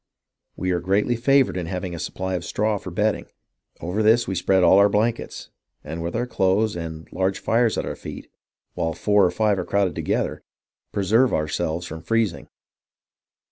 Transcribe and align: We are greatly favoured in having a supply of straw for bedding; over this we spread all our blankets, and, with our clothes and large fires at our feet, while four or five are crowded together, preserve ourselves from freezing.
We 0.55 0.71
are 0.71 0.79
greatly 0.79 1.15
favoured 1.15 1.55
in 1.57 1.67
having 1.67 1.93
a 1.93 1.99
supply 1.99 2.33
of 2.33 2.43
straw 2.43 2.79
for 2.79 2.89
bedding; 2.89 3.27
over 3.81 4.01
this 4.01 4.27
we 4.27 4.33
spread 4.33 4.63
all 4.63 4.79
our 4.79 4.89
blankets, 4.89 5.51
and, 5.83 6.01
with 6.01 6.15
our 6.15 6.25
clothes 6.25 6.75
and 6.75 7.07
large 7.13 7.37
fires 7.37 7.77
at 7.77 7.85
our 7.85 7.95
feet, 7.95 8.27
while 8.73 8.93
four 8.93 9.23
or 9.23 9.29
five 9.29 9.59
are 9.59 9.63
crowded 9.63 9.93
together, 9.93 10.41
preserve 10.91 11.35
ourselves 11.35 11.85
from 11.85 12.01
freezing. 12.01 12.47